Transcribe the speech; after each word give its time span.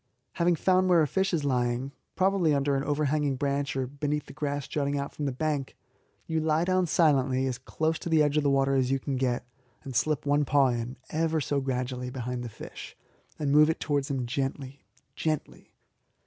Having 0.33 0.55
found 0.55 0.89
where 0.89 1.03
a 1.03 1.07
fish 1.07 1.31
is 1.31 1.45
lying, 1.45 1.91
probably 2.15 2.55
under 2.55 2.75
an 2.75 2.83
overhanging 2.83 3.35
branch 3.35 3.75
or 3.75 3.85
beneath 3.85 4.25
the 4.25 4.33
grass 4.33 4.67
jutting 4.67 4.97
out 4.97 5.13
from 5.13 5.25
the 5.25 5.31
bank, 5.31 5.77
you 6.25 6.39
lie 6.39 6.65
down 6.65 6.87
silently 6.87 7.45
as 7.45 7.59
close 7.59 7.99
to 7.99 8.09
the 8.09 8.23
edge 8.23 8.35
of 8.35 8.41
the 8.41 8.49
water 8.49 8.73
as 8.73 8.89
you 8.89 8.97
can 8.97 9.15
get, 9.15 9.45
and 9.83 9.95
slip 9.95 10.25
one 10.25 10.43
paw 10.43 10.69
in, 10.69 10.97
ever 11.11 11.39
so 11.39 11.61
gradually, 11.61 12.09
behind 12.09 12.43
the 12.43 12.49
fish, 12.49 12.97
and 13.37 13.51
move 13.51 13.69
it 13.69 13.79
towards 13.79 14.09
him 14.09 14.25
gently 14.25 14.83
gently. 15.15 15.75